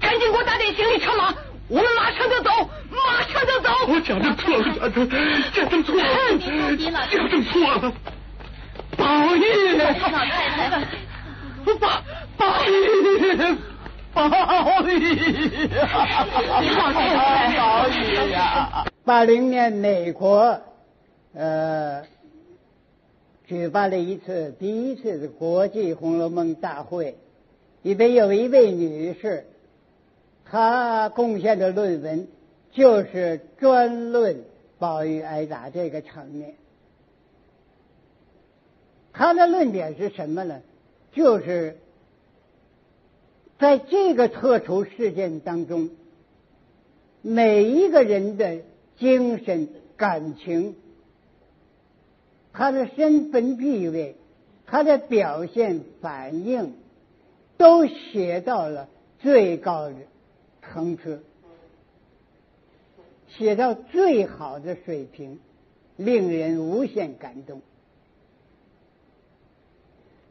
[0.00, 1.34] 赶紧给我打点行李车马，
[1.68, 2.50] 我们马上就走，
[2.90, 3.70] 马上就走。
[3.88, 5.08] 我讲的错了，贾政，
[5.52, 6.04] 贾政错了，
[7.10, 7.92] 讲的错了。
[8.96, 9.42] 宝玉，
[9.78, 10.84] 老太太，
[11.64, 11.74] 宝
[12.36, 12.70] 宝玉，
[14.12, 14.18] 宝
[14.88, 14.90] 玉，
[15.68, 18.84] 老太太，宝玉呀！
[19.04, 20.60] 八零年，美国
[21.34, 22.04] 呃
[23.46, 27.16] 举办了一次第一次的国际《红楼梦》大会，
[27.82, 29.44] 里边有一位女士，
[30.44, 32.28] 她贡献的论文
[32.70, 34.44] 就是专论
[34.78, 36.54] 宝玉挨打这个场面。
[39.14, 40.62] 他的论点是什么呢？
[41.12, 41.76] 就是
[43.58, 45.90] 在这个特殊事件当中，
[47.20, 48.60] 每一个人的
[48.98, 49.68] 精神、
[49.98, 50.76] 感情、
[52.52, 54.16] 他的身份地位、
[54.66, 56.74] 他的表现反应，
[57.56, 58.88] 都写到了
[59.20, 59.94] 最高的
[60.62, 61.22] 层次，
[63.28, 65.40] 写到最好的水平，
[65.96, 67.62] 令人无限感动。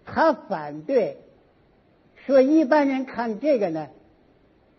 [0.05, 1.17] 他反对
[2.25, 3.88] 说，一般人看这个呢，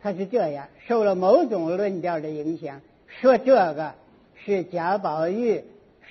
[0.00, 3.94] 他是这样，受了某种论调的影响，说这个
[4.44, 5.64] 是贾宝玉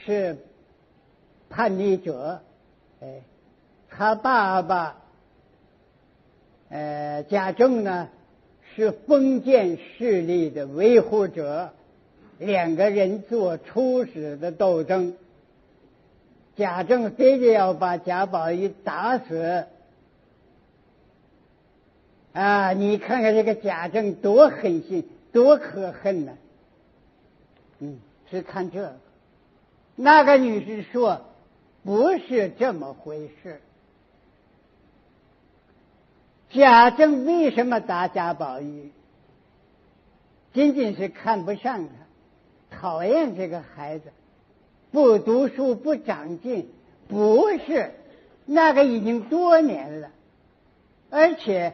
[0.05, 0.37] 是
[1.51, 2.41] 叛逆者，
[3.01, 3.21] 哎，
[3.89, 4.95] 他爸爸
[6.69, 8.07] 呃贾政呢
[8.73, 11.73] 是封建势力的维护者，
[12.39, 15.15] 两个人做初始的斗争。
[16.55, 19.65] 贾政非得要把贾宝玉打死
[22.33, 22.71] 啊！
[22.73, 26.33] 你看看这个贾政多狠心，多可恨呢！
[27.79, 28.95] 嗯，是看这个。
[29.95, 31.25] 那个女士说，
[31.83, 33.61] 不是这么回事。
[36.51, 38.91] 贾政为什么打贾宝玉？
[40.53, 44.11] 仅仅是看不上他，讨厌这个孩子。
[44.91, 46.69] 不读书不长进，
[47.07, 47.93] 不是
[48.45, 50.11] 那个已经多年了，
[51.09, 51.73] 而且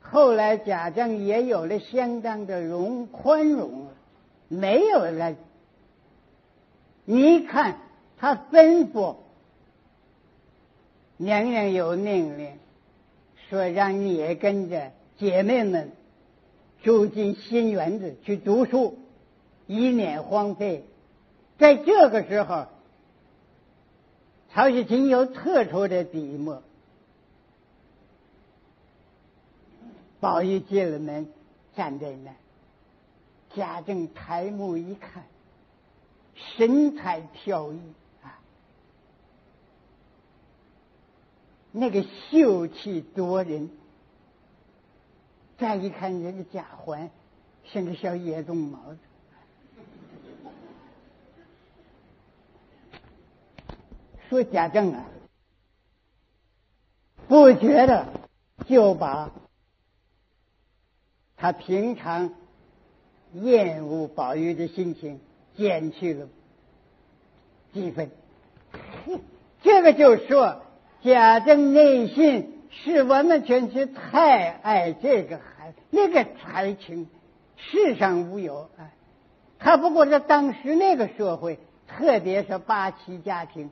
[0.00, 3.92] 后来贾政也有了相当的容宽容了，
[4.48, 5.36] 没有了。
[7.04, 7.78] 你看
[8.18, 9.14] 他吩咐
[11.18, 12.58] 娘娘有命令，
[13.50, 15.92] 说让你也跟着姐妹们
[16.82, 18.98] 住进新园子去读书，
[19.66, 20.84] 以免荒废。
[21.58, 22.66] 在这个时候，
[24.50, 26.62] 曹雪芹有特殊的笔墨。
[30.20, 31.28] 宝玉进了门，
[31.76, 32.32] 站在那，
[33.54, 35.24] 贾政抬目一看，
[36.34, 37.80] 神采飘逸
[38.22, 38.38] 啊，
[41.78, 43.70] 那个秀气夺人。
[45.58, 47.10] 再一看人家贾环，
[47.64, 48.98] 像个小野种毛子。
[54.28, 55.04] 说贾政啊，
[57.26, 58.06] 不觉得
[58.66, 59.32] 就把
[61.36, 62.34] 他平常
[63.32, 65.20] 厌恶宝玉的心情
[65.56, 66.28] 减去了
[67.72, 68.10] 几分。
[69.62, 70.62] 这个就说
[71.02, 77.08] 贾政内心是完完全全太爱这个孩子，那个才情
[77.56, 78.90] 世上无有啊。
[79.58, 83.70] 他不过是当时那个社会，特别是八旗家庭。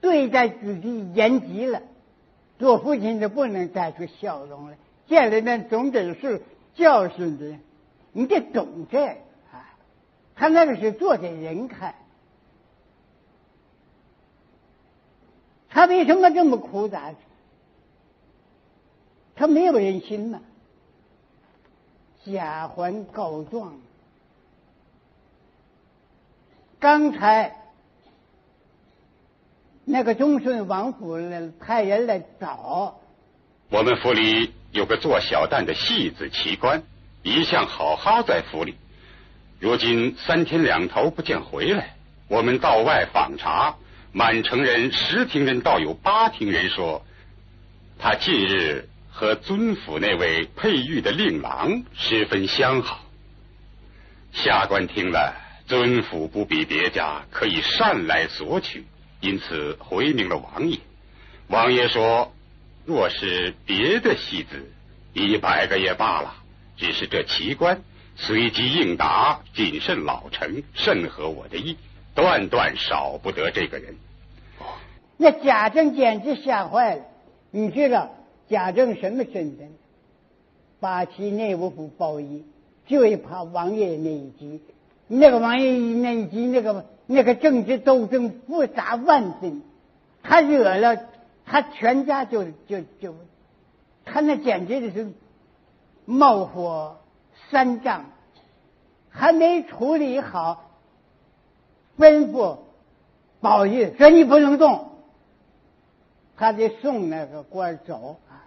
[0.00, 1.82] 对待自己严极了，
[2.58, 4.76] 做父亲的不能带出笑容来，
[5.08, 6.42] 见了面总得是
[6.74, 7.56] 教训的，
[8.12, 9.10] 你得懂这个
[9.52, 9.66] 啊。
[10.36, 11.94] 他那个是做给人看，
[15.76, 17.12] 他为什么这么苦咋？
[19.34, 20.40] 他没有人心呐。
[22.24, 23.74] 贾环告状，
[26.78, 27.54] 刚才。
[29.84, 32.98] 那个忠顺王府呢，派人来找。
[33.68, 36.82] 我们府里有个做小旦的戏子奇官，
[37.22, 38.76] 一向好好在府里，
[39.60, 41.96] 如今三天两头不见回来。
[42.28, 43.76] 我们到外访查，
[44.16, 47.04] 满城人十听人倒有八听人说，
[47.98, 53.04] 他近日和尊府那位佩玉的令郎十分相好。
[54.32, 55.36] 下官听了，
[55.66, 58.86] 尊府不比别家，可以善来索取，
[59.20, 60.78] 因此回明了王爷。
[61.48, 62.34] 王爷说，
[62.86, 64.72] 若是别的戏子，
[65.12, 66.36] 一百个也罢了。
[66.78, 67.82] 只是这奇官
[68.16, 71.76] 随机应答，谨慎老成，甚合我的意，
[72.14, 73.94] 断断少不得这个人。
[75.16, 77.02] 那贾政简直吓坏了。
[77.50, 78.10] 你知道
[78.48, 79.70] 贾政什么身份？
[80.78, 82.44] 八旗内务府包衣，
[82.86, 84.60] 就一怕王爷那一级。
[85.08, 89.62] 那个王爷那一级，那个那个政治斗争复杂万分，
[90.22, 90.98] 他惹了
[91.46, 93.14] 他全家就就就，
[94.04, 95.12] 他那简直就是
[96.04, 96.98] 冒火
[97.50, 98.04] 三丈，
[99.08, 100.68] 还没处理好，
[101.96, 102.58] 吩咐
[103.40, 104.90] 宝玉说你不能动。
[106.38, 108.44] 他得送那个官走啊！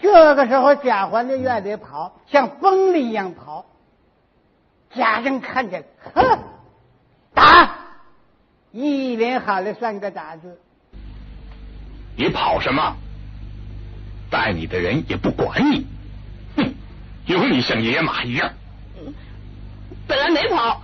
[0.00, 3.66] 这个时候，贾环在院里跑，像疯了一样跑。
[4.94, 5.84] 贾政看见，
[6.14, 6.38] 哼，
[7.34, 7.76] 打！
[8.72, 10.58] 一连喊了三个打字。
[12.16, 12.96] 你跑什么？
[14.30, 15.86] 带你的人也不管你。
[16.56, 16.74] 哼，
[17.26, 18.52] 有你像野马一样。
[20.06, 20.82] 本来没跑，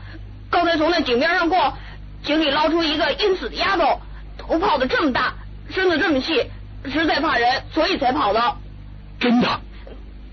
[0.51, 1.75] 刚才从那井边上过，
[2.23, 4.01] 井里捞出一个阴死的丫头，
[4.37, 5.35] 头泡的这么大。
[5.75, 6.49] 身子这么细，
[6.85, 8.57] 实在怕人，所以才跑的。
[9.19, 9.61] 真的？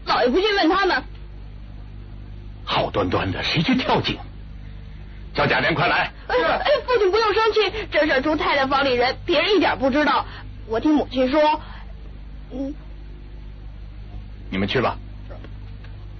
[0.05, 1.03] 老爷不信问他们。
[2.63, 4.19] 好端端的，谁去跳井？
[5.33, 6.11] 叫贾琏快来。
[6.27, 10.25] 哎哎，父亲不用生气，这事出太太房里人，别人一点不知道。
[10.67, 11.59] 我听母亲说，
[12.51, 12.75] 嗯，
[14.51, 14.95] 你们去吧。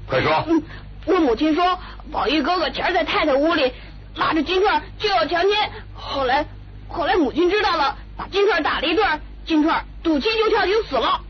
[0.07, 0.43] 快说。
[0.47, 0.63] 嗯，
[1.05, 1.77] 我母亲说，
[2.11, 3.71] 宝玉哥哥前在太太屋里
[4.15, 6.47] 拉着金钏就要强奸，后来
[6.87, 7.97] 后来母亲知道了。
[8.17, 11.21] 把金钏打了一顿，金钏赌气就跳井死了。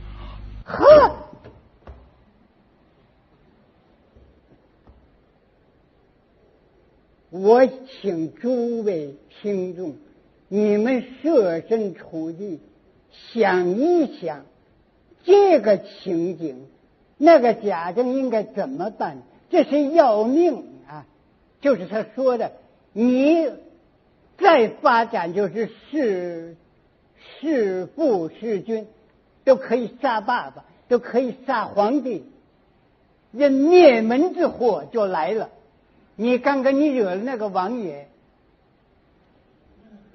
[0.66, 1.16] 呵，
[7.30, 9.96] 我请诸位听众，
[10.48, 12.60] 你们设身处地
[13.12, 14.46] 想一想，
[15.24, 16.68] 这个情景，
[17.18, 19.24] 那个贾政应该怎么办？
[19.50, 21.06] 这是要命啊！
[21.60, 22.54] 就是他说的，
[22.94, 23.50] 你
[24.38, 26.56] 再发展就是是。
[27.42, 28.88] 弑父弑君，
[29.44, 32.26] 都可以杀爸爸，都可以杀皇帝，
[33.38, 35.50] 这灭门之祸就来了。
[36.16, 38.08] 你刚刚你惹了那个王爷，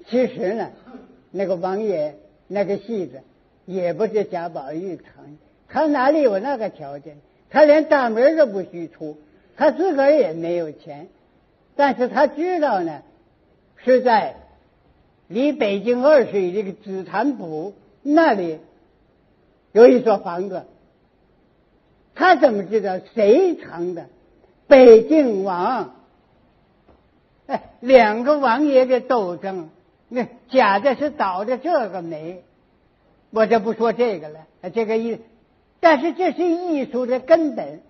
[0.07, 0.71] 其实呢，
[1.31, 2.15] 那个王爷
[2.47, 3.21] 那个戏子
[3.65, 5.37] 也不是贾宝玉成，
[5.67, 7.17] 他哪里有那个条件？
[7.49, 9.17] 他连大门都不许出，
[9.55, 11.07] 他自个儿也没有钱，
[11.75, 13.01] 但是他知道呢，
[13.77, 14.35] 是在。
[15.27, 18.59] 离北京二十里这个紫檀堡那里
[19.73, 20.65] 有一所房子，
[22.15, 24.07] 他怎么知道谁藏的？
[24.67, 25.95] 北京王，
[27.45, 29.69] 哎，两个王爷的斗争，
[30.07, 32.43] 那假的是倒的这个霉，
[33.31, 34.39] 我就不说这个了。
[34.73, 35.19] 这个艺，
[35.79, 37.81] 但是这是艺术的根本，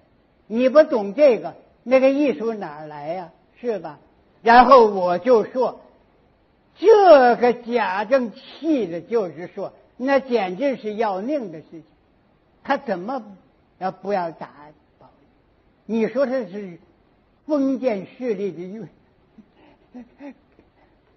[0.47, 3.31] 你不懂这个，那个艺术哪来呀？
[3.61, 3.99] 是吧？
[4.41, 5.81] 然后我就说。
[6.79, 11.83] 这个贾政气的，就是说，那简直是要命的事情。
[12.63, 13.23] 他怎么
[13.79, 14.49] 要不要打
[14.99, 15.09] 宝
[15.87, 15.93] 玉？
[15.93, 16.79] 你说他是
[17.45, 18.87] 封建势力的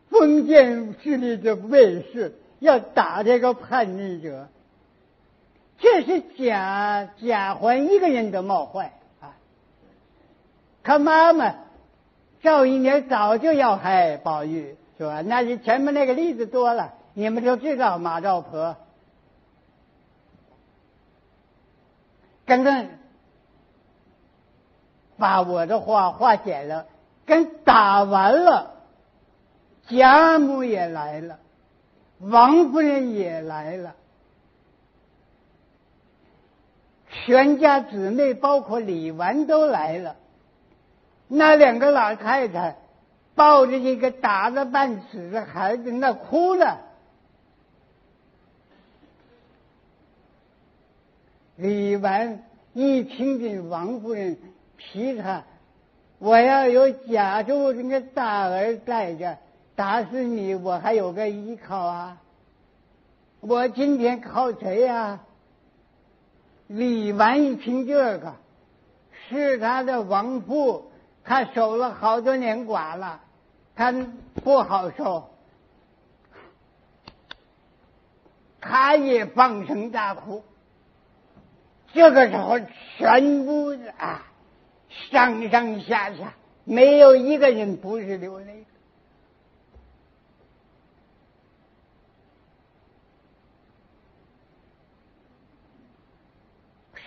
[0.08, 4.48] 封建势力的卫士，要打这个叛逆者，
[5.78, 9.36] 这是贾贾环一个人的冒坏啊！
[10.82, 11.54] 他妈妈
[12.42, 14.76] 赵姨娘早就要害宝玉。
[15.01, 15.22] 是吧？
[15.22, 18.76] 那你前面那个例子多了，你们就知道马兆婆，
[22.44, 22.86] 刚刚
[25.16, 26.84] 把我的话化解了，
[27.24, 28.74] 跟打完了，
[29.88, 31.38] 贾母也来了，
[32.18, 33.94] 王夫人也来了，
[37.09, 40.16] 全家姊妹包括李纨都来了，
[41.26, 42.76] 那两个老太太。
[43.34, 46.80] 抱着一个打了半死的孩子，那哭了。
[51.56, 54.38] 李纨一听见王夫人
[54.76, 55.44] 批他，
[56.18, 59.38] 我要有贾珠这个大儿在着，
[59.74, 62.16] 打死你我还有个依靠啊！
[63.40, 65.20] 我今天靠谁呀？
[66.66, 68.34] 李纨一听这个，
[69.28, 70.89] 是他的亡父，
[71.24, 73.20] 他守了好多年寡了。
[73.76, 73.92] 他
[74.44, 75.30] 不好受，
[78.60, 80.44] 他也放声大哭。
[81.94, 82.60] 这个时候，
[82.98, 84.26] 全屋子啊，
[85.10, 88.66] 上上下下没有一个人不是流泪。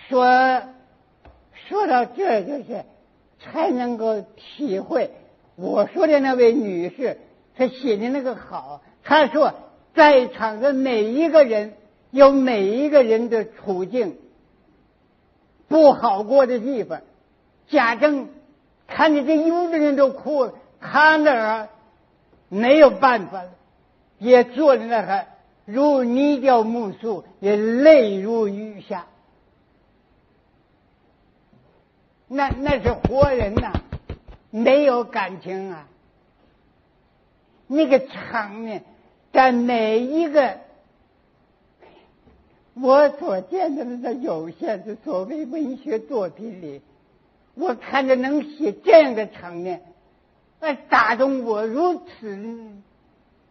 [0.09, 0.64] 说
[1.68, 2.84] 说到这就是
[3.44, 5.12] 才能够体会
[5.56, 7.18] 我说的那位女士，
[7.56, 8.82] 她写的那个好。
[9.04, 9.54] 她说，
[9.94, 11.74] 在场的每一个人
[12.10, 14.18] 有每一个人的处境
[15.68, 17.02] 不好过的地方。
[17.68, 18.30] 贾政
[18.88, 21.70] 看见这一屋子人都哭了，他那儿
[22.50, 23.52] 没有办法了，
[24.20, 25.26] 也坐在那儿
[25.66, 29.08] 如泥雕木塑，也泪如雨下。
[32.36, 33.74] 那那是活人呐，
[34.50, 35.88] 没有感情啊。
[37.68, 38.84] 那个场面，
[39.32, 40.58] 在每一个
[42.74, 46.82] 我所见的那有限的所谓文学作品里，
[47.54, 49.84] 我看着能写这样的场面，
[50.60, 52.36] 那打动我如此，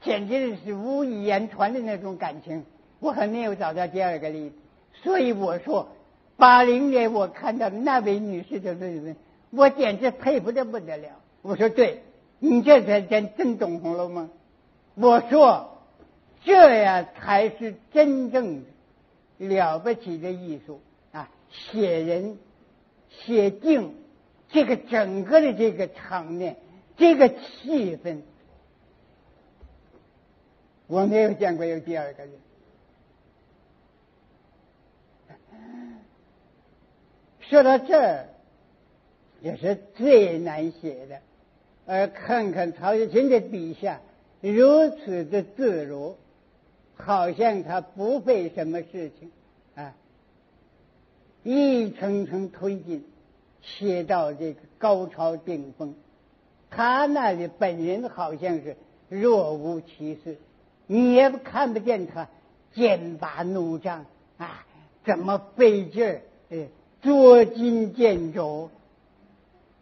[0.02, 2.64] 简直是无以言传的那种感情。
[2.98, 4.56] 我还没有找到第二个例子，
[5.04, 5.88] 所以我说。
[6.36, 9.16] 八零年我看到那位女士的论文，
[9.50, 11.20] 我简直佩服的不得了。
[11.42, 12.02] 我说：“对，
[12.38, 14.26] 你这才真真懂《红楼梦》。”
[14.94, 15.78] 我说
[16.44, 18.64] ：“这样才是真正
[19.38, 20.80] 了不起的艺术
[21.12, 21.28] 啊！
[21.50, 22.38] 写人、
[23.08, 23.94] 写景，
[24.48, 26.56] 这个整个的这个场面、
[26.96, 28.22] 这个气氛，
[30.86, 32.32] 我没有见过有第二个人。”
[37.52, 38.28] 说到这儿，
[39.42, 41.18] 也是最难写的。
[41.84, 44.00] 而看看曹雪芹的笔下
[44.40, 46.16] 如此的自如，
[46.96, 49.30] 好像他不费什么事情
[49.74, 49.92] 啊，
[51.42, 53.04] 一层层推进，
[53.60, 55.94] 写到这个高潮顶峰。
[56.70, 58.78] 他那里本人好像是
[59.10, 60.38] 若无其事，
[60.86, 62.28] 你也看不见他
[62.72, 64.06] 剑拔弩张
[64.38, 64.64] 啊，
[65.04, 66.22] 怎么费劲儿？
[66.48, 66.68] 哎。
[67.02, 68.70] 捉襟见肘，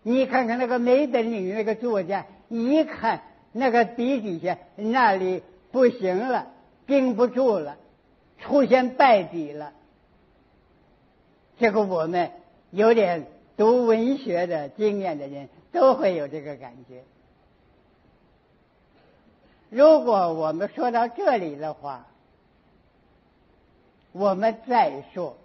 [0.02, 6.46] 你看看那个没本领那个作家，一看那个笔底下那里不行了，
[6.86, 7.76] 盯不住了，
[8.38, 9.74] 出现败笔了。
[11.58, 12.30] 这个我们
[12.70, 13.26] 有点
[13.58, 17.04] 读文学的经验的人都会有这个感觉。
[19.68, 22.06] 如果我们说到这里的话，
[24.12, 25.36] 我们再说。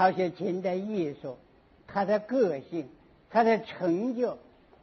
[0.00, 1.36] 曹雪芹的艺术，
[1.86, 2.88] 他的个性，
[3.28, 4.38] 他的成就，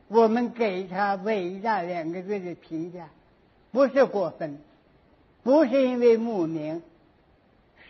[0.09, 3.09] 我们给他伟大两个字的评价，
[3.71, 4.59] 不是过分，
[5.41, 6.83] 不是因为慕名。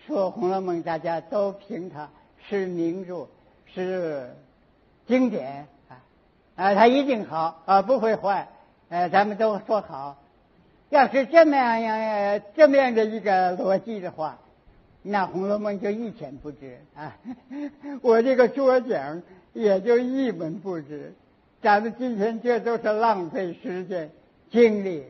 [0.06, 2.10] 说《红楼梦》，大家都评它
[2.48, 3.28] 是名著，
[3.66, 4.34] 是
[5.06, 6.00] 经典啊
[6.56, 8.48] 啊，它一定好啊，不会坏，
[8.88, 10.16] 呃，咱们都说好。
[10.88, 14.40] 要是这么样这么样的一个逻辑的话。
[15.10, 17.18] 那《红楼梦》就一钱不值啊！
[18.02, 19.22] 我这个桌讲
[19.54, 21.14] 也就一文不值。
[21.62, 24.12] 咱们今天这都是浪费时间
[24.52, 25.06] 精力。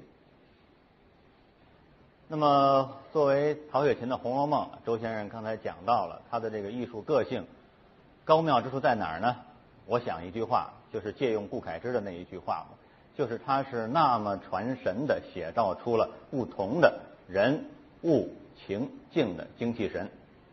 [2.27, 7.45] 那么，作为曹雪芹的《红楼梦》，周先生刚才讲到了他的这个艺术个性
[8.23, 9.35] 高妙之处在哪儿呢？
[9.87, 12.77] 我想一句话，就是借用顾恺之的那一句话嘛，
[13.17, 17.65] 就是他是那么传神的写照出了不同的人
[18.03, 18.29] 物。
[18.65, 20.09] 情境的精气神，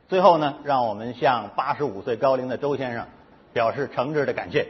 [0.08, 3.06] 最后呢，让我们向八十五岁高龄的周先生
[3.52, 4.66] 表示诚挚的感谢。